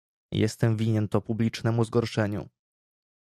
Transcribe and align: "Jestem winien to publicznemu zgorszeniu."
"Jestem 0.31 0.77
winien 0.77 1.07
to 1.07 1.21
publicznemu 1.21 1.83
zgorszeniu." 1.85 2.49